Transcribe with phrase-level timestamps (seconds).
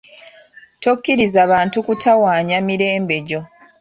[0.81, 3.41] Tokkiriza bantu kutawaanya mirembe gyo.